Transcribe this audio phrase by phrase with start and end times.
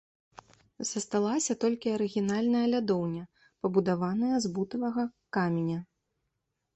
[0.91, 3.23] Засталася толькі арыгінальная лядоўня,
[3.65, 5.05] пабудаваная з бутавага
[5.39, 5.77] каменя.